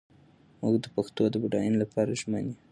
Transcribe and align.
موږ 0.59 0.75
د 0.83 0.85
پښتو 0.95 1.23
د 1.31 1.35
بډاینې 1.43 1.77
لپاره 1.83 2.17
ژمن 2.21 2.43
یو. 2.49 2.55